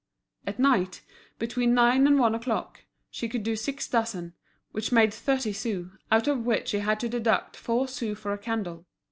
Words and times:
At 0.47 0.57
night, 0.57 1.03
between 1.37 1.75
nine 1.75 2.07
and 2.07 2.17
one 2.17 2.33
o'clock, 2.33 2.85
she 3.11 3.29
could 3.29 3.43
do 3.43 3.55
six 3.55 3.87
dozen, 3.87 4.33
which 4.71 4.91
made 4.91 5.13
thirty 5.13 5.53
sous, 5.53 5.91
out 6.11 6.27
of 6.27 6.43
which 6.43 6.69
she 6.69 6.79
had 6.79 6.99
to 7.01 7.07
deduct 7.07 7.55
four 7.55 7.87
sous 7.87 8.17
for 8.17 8.33
a 8.33 8.39
candle. 8.39 8.87